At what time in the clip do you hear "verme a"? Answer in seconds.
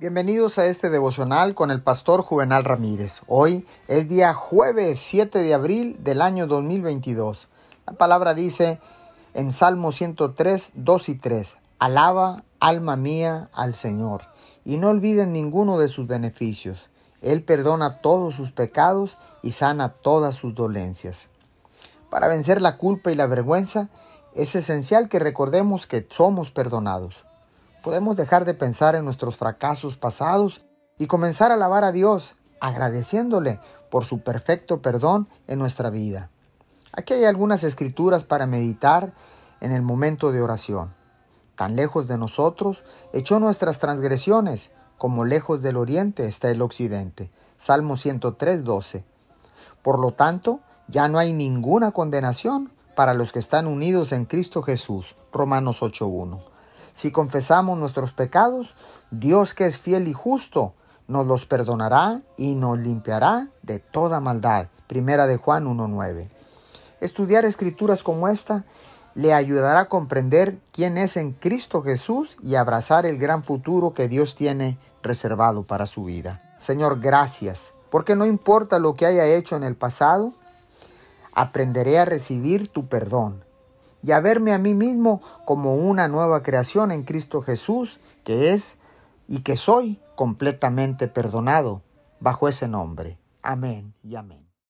84.20-84.58